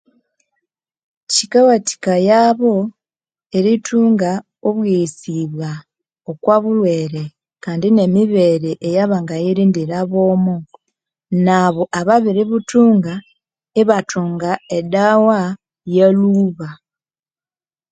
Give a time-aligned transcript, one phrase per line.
[1.31, 2.73] Kyikawatikayabo
[3.57, 4.31] iritunga
[4.67, 5.69] obwoghesibwa
[6.31, 7.23] okwabulhwere
[7.63, 10.55] kandi nemibere eyawangayirindira bwomo
[11.45, 13.13] nabo ababiributunga
[13.81, 15.39] ibatunga edawa
[15.95, 16.69] yalhuba